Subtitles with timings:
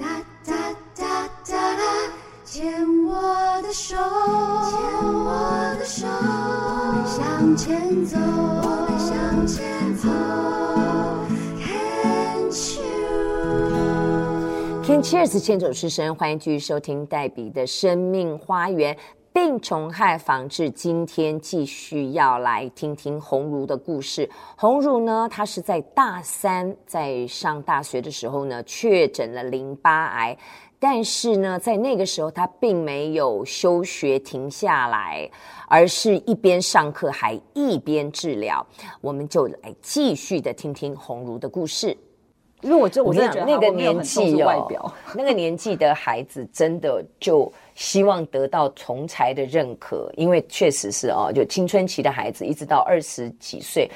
[0.00, 0.06] 哒
[0.46, 0.54] 哒
[0.96, 1.82] 哒哒哒，
[2.42, 4.80] 牵我的手，牵
[5.12, 10.08] 我的手，我们向前走，我们向前走。
[14.86, 18.96] Can Cheers，牵手之声，欢迎继续收听黛比的生命花园。
[19.42, 24.28] 病虫害防治，今天继续要来听听鸿儒的故事。
[24.54, 30.36] 鸿儒呢，他是在大三，在上大学的时候呢，确诊了淋巴癌，
[30.78, 35.26] 但是呢，在那个时候他并没有休学停下来，
[35.66, 38.64] 而是一边上课还一边治疗。
[39.00, 41.96] 我们就来继续的听听鸿儒的故事。
[42.60, 53.90] 因为我就我真的觉得那个年纪外表，哦，那个年纪的孩子真的就希望得到同才的认可，因为确实是哦，就青春期的孩子一直到二十几岁，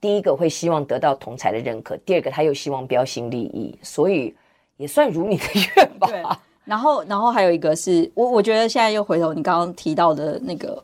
[0.00, 4.34] 第一个会希望得到同才的认可，第二个他又希望标新立异，所以
[4.78, 6.40] 也算如你的愿吧。
[6.66, 10.82] 对，然后，然后还有一个是我我觉得现在又回头你刚刚提到的那个。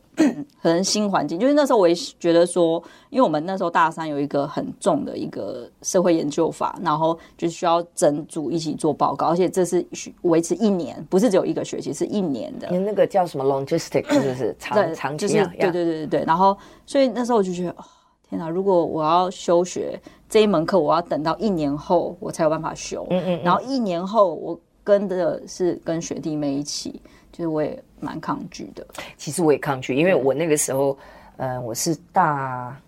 [0.63, 9.85] 可能新环境，就是那时候我也觉得说，因为我们那时候大三有一个很重的一个社会研究法，然后就需要整组一起做报告，而且这是
[10.21, 12.69] 维持一年，不是只有一个学期，是一年的。
[12.71, 15.51] 你那个叫什么 logistic，就是长长期啊？
[15.59, 16.25] 对对对对对。
[16.25, 16.57] 然后，
[16.87, 17.85] 所以那时候我就觉得，哦，
[18.29, 18.49] 天哪！
[18.49, 23.05] 如果我要休学这一门课，我要等到一年后我才有办法修。
[23.11, 23.41] 嗯嗯。
[23.43, 27.01] 然后一年后我跟的是跟学弟妹一起。
[27.33, 30.99] 就是我也蛮抗拒的，其实我也抗拒，因为我那个时候，
[31.39, 32.79] 嗯、呃，我是大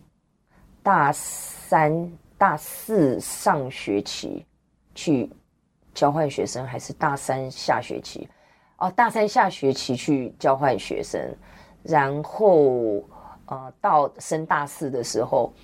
[0.82, 4.44] 大三、大四上学期
[4.94, 5.30] 去
[5.94, 8.28] 交换学生，还是大三下学期？
[8.76, 11.18] 哦，大三下学期去交换学生，
[11.82, 13.02] 然后
[13.46, 15.54] 呃，到升大四的时候，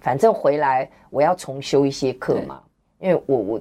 [0.00, 2.62] 反正回来我要重修一些课嘛，
[3.00, 3.60] 因为我我。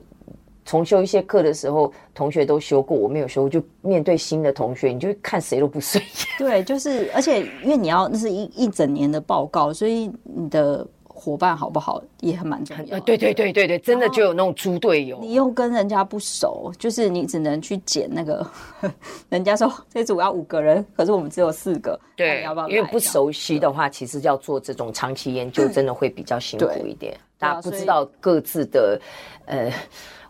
[0.73, 6.27] 重修一些课的时候，同学都修过，我没有修，就面对新的同学，你就看谁都不顺眼。
[6.39, 12.99] 对，就是，而且因为你要那是一一整年的报告，所以你的伙伴好不好也很蛮重要。
[13.01, 15.19] 对对对对对，真的就有那种猪队友。
[15.21, 18.43] 你又跟人家不熟，就是你只能去捡那个，
[19.29, 21.99] 人家说这组要五个人，可是我们只有四个。
[22.15, 22.67] 对，要不要？
[22.67, 27.15] 因为不熟悉的话，其实要做这种长期研究，真的会比较辛苦一点。
[27.37, 28.99] 大家不知道各自的，
[29.45, 29.71] 呃。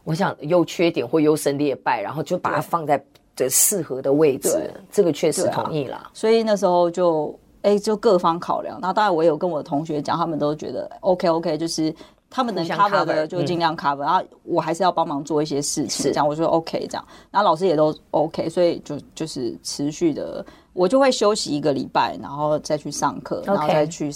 [0.03, 3.03] 我想优缺点或优胜劣败，然后就把它放在
[3.35, 4.71] 这适合的位置。
[4.91, 6.09] 这个确实同意了。
[6.13, 8.77] 所以那时候就哎，就各方考量。
[8.81, 11.95] 那当然我也有跟我的同学讲，他们都觉得 OK OK，就是
[12.29, 13.99] 他们能 cover 的就尽量 cover。
[14.01, 17.07] 然后我还是要帮忙做一些事情，这样我说 OK 这样。
[17.31, 24.11] 然后老师也都 OK，所以就就是持续的，我就会休息一个礼拜，然后再去上课，然后再去。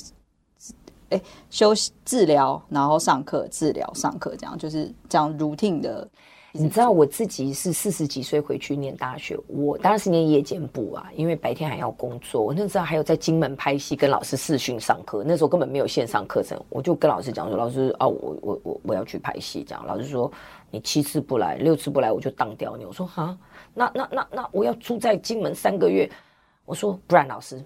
[1.10, 6.08] 哎，休息治疗，然后上课治疗上课，这样就是这样 routine 的。
[6.54, 12.42] 你知道我自己是四十几岁回去念大学，我当然是念夜间部啊，因为白天还要工作。
[12.42, 15.24] 我那时候还有在金门拍戏，跟老师视讯上课。
[15.24, 20.32] 那时候根本没有线上课程，我就跟老师讲说：“老师啊，我我我我要去拍戏。”这样老师说
[20.72, 23.38] ：“你七次不来，六次不来，我就当掉你。”我说：“哈，
[23.76, 26.10] 那那那那我要住在金门三个月。”
[26.66, 27.64] 我说：“不然，老师。”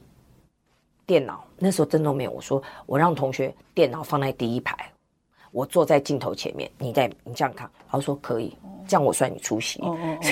[1.06, 2.31] 电脑那时候真的没有。
[2.31, 4.75] 我说我让同学电脑放在第一排，
[5.51, 7.69] 我坐在镜头前面，你在你这样看。
[7.91, 8.56] 老师说可以，
[8.88, 9.81] 这样我算你出席。
[9.81, 10.28] 哦哦哦。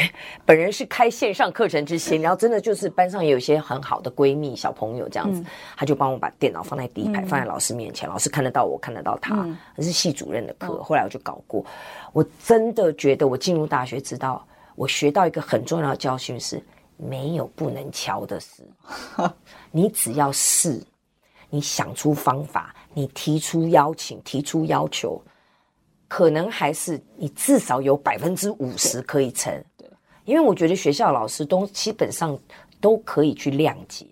[0.45, 5.43] 本人是开线上课程之先，然后真的就是班上也有一些很好的闺蜜小朋友这样子，
[5.75, 9.45] 他就帮我把电脑放在第一排，放在老师面前，老师看得到我，看得到他。
[9.75, 11.65] 那是系主任的课，后来我就搞过。
[12.13, 16.63] 我真的觉得我进入大学，知道我学到一个很重要的教训是。
[17.01, 18.61] 没有不能敲的事，
[19.71, 20.83] 你只要试，
[21.49, 25.21] 你想出方法，你提出邀请，提出要求，
[26.09, 29.53] 可能还是你至少有百分之五十可以成。
[29.77, 29.89] 对，
[30.25, 32.37] 因为我觉得学校老师都基本上
[32.81, 34.05] 都可以去谅解。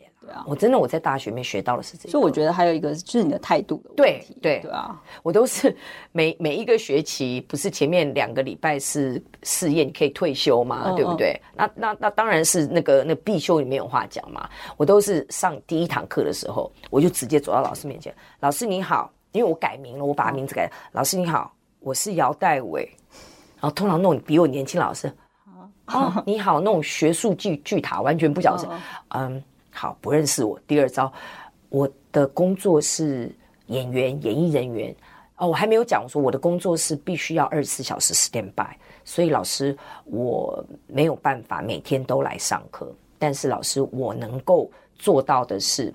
[0.45, 4.35] 我真的我在大学里面学到的是这个，所以我觉得还有一个就是你的态度的问题。
[4.41, 5.75] 对对对啊，我都是
[6.11, 11.39] 每每一个学期，不是前面两个礼拜是试验，你可以退休嘛，对不对？
[11.55, 14.49] 那那那当然是那个那必修里面有话讲嘛。
[14.75, 20.71] 我都是上第一堂课的时候，我就直接走到老师面前，老师你好，因为我改名了，我把名字改了。
[20.91, 22.89] 老师你好，我是姚代伟。
[23.59, 25.11] 然后通常那种比我年轻老师，
[25.87, 28.67] 哦你好，那种学术巨巨塔完全不晓得是
[29.09, 29.43] 嗯。
[29.77, 30.59] 好，不认识我。
[30.65, 31.13] 第二招，
[31.69, 33.31] 我的工作是
[33.67, 34.95] 演员、演艺人员。
[35.35, 38.75] 哦，我还没有讲说我的工作是必须要二十四小时 stand by，
[39.05, 42.91] 所以老师我没有办法每天都来上课。
[43.19, 45.93] 但是老师，我能够做到的是，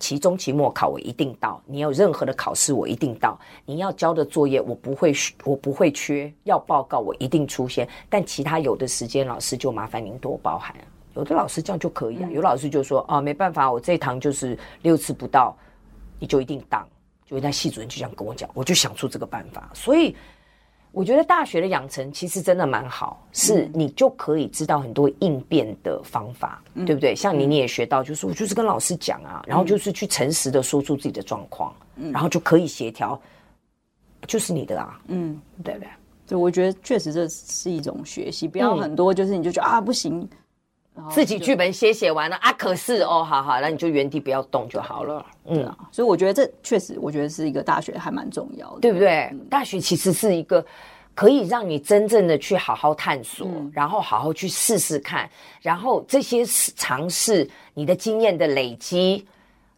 [0.00, 5.12] 期中、期末考我一定到，你有任何的考试我一定到，你要交的作业我不会
[5.44, 7.88] 我不会缺，要报告我一定出现。
[8.08, 10.74] 但其他有的时间，老师就麻烦您多包涵。
[11.20, 15.54] 有的老师这样就可以啊，有老师就说啊，没办法，我这一堂就是六次不到，
[16.18, 16.86] 你就一定当。
[17.26, 19.70] 就那系主任就这样跟我讲，我就想出这个办法。
[19.74, 20.16] 所以
[20.92, 27.14] 我觉得大学的养成其实真的蛮好，是你就可以知道很多应变的方法，嗯、对不对？
[27.14, 33.20] 像你你也学到，就是我就是跟老师讲啊，然后就是去诚实的说出自己的状况，嗯、然后就可以协调，
[34.26, 35.88] 就是你的啊，嗯，对不对？
[36.26, 40.28] 对，我觉得确实这是一种学习，不要很多就是你就觉得、嗯、啊不行。
[41.10, 45.24] 自己剧本写写完了啊，可是哦，好好，那你就原地不要动就好了。
[45.46, 49.28] 嗯啊，所以我觉得这确实，我觉得是一个大学还蛮重要的，对不对？
[49.32, 50.64] 嗯、大学其实是一个
[51.14, 55.30] 可以让你真正的去好好探索，嗯、然后好好去试试看，
[55.62, 56.44] 然后这些
[56.76, 59.26] 尝试你的经验的累积，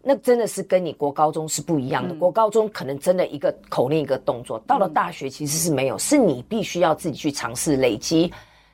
[0.02, 2.14] 那真的是跟你国高中是不一样的。
[2.14, 8.32] 嗯、国高中可能真的一个口令一个动作，到了大学其实是没有，是你必须要自己去尝试累积。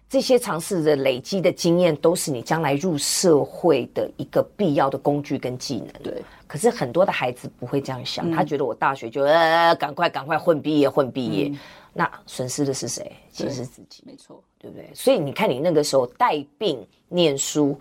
[0.09, 5.93] 这些尝试的累积的经验，都是你将来入社会的一个必要的工具跟技能。
[6.03, 11.59] 对，可是很多的孩子不会这样想，嗯、他觉得我大学就呃赶快赶快混毕业混毕业，嗯、
[11.93, 13.13] 那损失的是谁？
[13.31, 14.89] 其实是自己，没错，对不对？
[14.95, 17.79] 所以你看，你那个时候带病念书，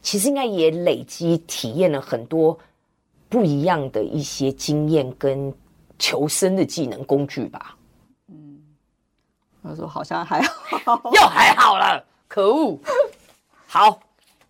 [0.00, 2.56] 其实应该也累积体验了很多
[3.28, 5.52] 不一样的一些经验跟
[5.98, 7.76] 求生的技能工具吧。
[9.64, 12.78] 我说好像还好，又还好了，可恶！
[13.66, 13.98] 好，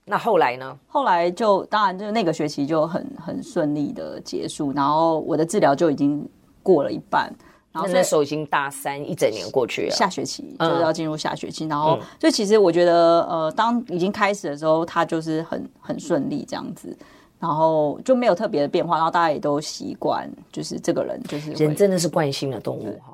[0.04, 0.76] 那后来呢？
[0.88, 6.28] 后来就当然就那个学期就很很顺利的结束，然后我的治疗就已经
[6.64, 7.32] 过了一半，
[7.70, 16.94] 然后那时候已经大三一整年过去了，下学期就是要进入下学期，嗯、然后就其实我觉得呃，当已经开始的时候，它就是很很顺利这样子，
[17.38, 23.13] 然后就没有特别的变化，然后大家也都习惯，就是这个人就是人真的是惯性的动物哈。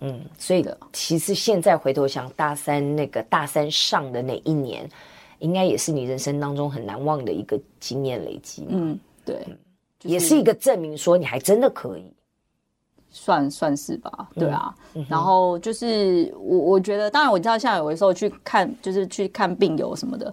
[0.00, 4.88] 嗯，所以的其实现在回头想，大三那个大三上的那一年，
[5.40, 8.64] 应该也是你人生当中很难忘的一个经验累积。
[8.68, 9.44] 嗯，对，
[9.98, 12.12] 就是、也是一个证明，说你还真的可以，
[13.10, 14.28] 算算是吧。
[14.34, 20.32] 对啊，嗯、然后就是我我觉得，当然我知道，像有的时候去看，就是去看病友什么的，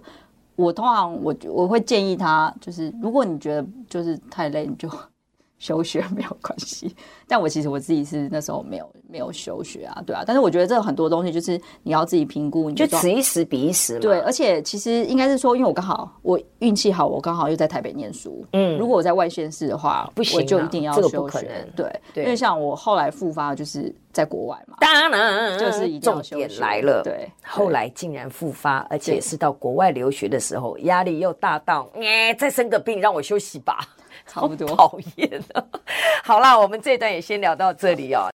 [0.54, 4.88] 我通常我我会建议他，就是如果你觉得就是太累，你就。
[5.58, 6.94] 休学没有关系，
[7.28, 14.00] 但我其实我自己是那时候没有没有休学啊，对啊，但是我觉得这很多东西就是你要自己评估，你就此一时彼一时嘛。
[14.00, 18.44] 对，而且其实应该是说，因为我刚好我运气好，我刚好又在台北念书。
[18.52, 21.08] 嗯，如果我在外县市的话，不行，我就一定要休学。
[21.08, 21.50] 这个不可能。
[21.76, 26.00] 对，对，因为像我后来复发就是在国外嘛，当然就是一。
[26.06, 33.80] 重点来了，对，后来竟然复发，而且是到国外留学的时候，压力又大到，哎，再生个病让我休息吧。
[34.36, 35.66] 差不多，讨厌了。
[36.22, 38.28] 好啦，我们这段也先聊到这里哦。